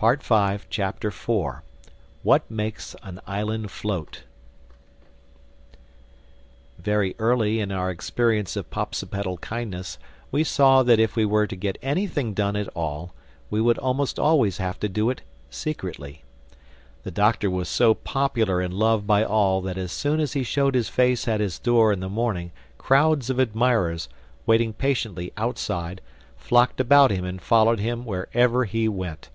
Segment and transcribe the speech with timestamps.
[0.00, 1.12] THE FOURTH CHAPTER
[2.22, 4.22] WHAT MAKES AN ISLAND FLOAT
[6.78, 9.98] VERY early in our experience of Popsipetel kindness
[10.30, 13.12] we saw that if we were to get anything done at all,
[13.50, 16.22] we would almost always have to do it secretly.
[17.02, 20.76] The Doctor was so popular and loved by all that as soon as he showed
[20.76, 24.08] his face at his door in the morning crowds of admirers,
[24.46, 26.00] waiting patiently outside,
[26.36, 29.30] flocked about him and followed him wherever he went.